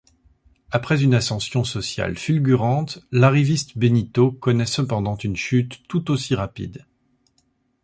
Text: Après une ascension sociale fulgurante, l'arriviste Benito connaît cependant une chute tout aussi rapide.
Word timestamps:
Après 0.71 1.03
une 1.03 1.13
ascension 1.13 1.63
sociale 1.63 2.17
fulgurante, 2.17 3.03
l'arriviste 3.11 3.77
Benito 3.77 4.31
connaît 4.31 4.65
cependant 4.65 5.15
une 5.15 5.35
chute 5.35 5.83
tout 5.87 6.09
aussi 6.09 6.33
rapide. 6.33 6.87